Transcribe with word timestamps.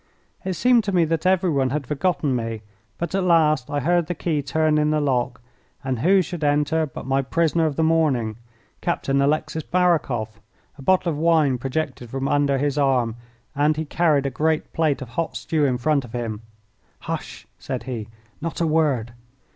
It 0.43 0.53
seemed 0.53 0.83
to 0.85 0.91
me 0.91 1.05
that 1.05 1.27
everyone 1.27 1.69
had 1.69 1.85
forgotten 1.85 2.35
me, 2.35 2.63
but 2.97 3.13
at 3.13 3.21
last 3.23 3.69
I 3.69 3.81
heard 3.81 4.07
the 4.07 4.15
key 4.15 4.41
turn 4.41 4.79
in 4.79 4.89
the 4.89 4.99
lock, 4.99 5.41
and 5.83 5.99
who 5.99 6.23
should 6.23 6.43
enter 6.43 6.87
but 6.87 7.05
my 7.05 7.21
prisoner 7.21 7.67
of 7.67 7.75
the 7.75 7.83
morning, 7.83 8.37
Captain 8.81 9.21
Alexis 9.21 9.61
Barakoff. 9.61 10.41
A 10.79 10.81
bottle 10.81 11.11
of 11.11 11.19
wine 11.19 11.59
projected 11.59 12.09
from 12.09 12.27
under 12.27 12.57
his 12.57 12.79
arm, 12.79 13.15
and 13.55 13.77
he 13.77 13.85
carried 13.85 14.25
a 14.25 14.31
great 14.31 14.73
plate 14.73 15.03
of 15.03 15.09
hot 15.09 15.37
stew 15.37 15.65
in 15.65 15.77
front 15.77 16.03
of 16.03 16.13
him. 16.13 16.41
"Hush!" 17.01 17.45
said 17.59 17.83
he; 17.83 18.07
"not 18.41 18.59
a 18.59 18.65
word! 18.65 19.13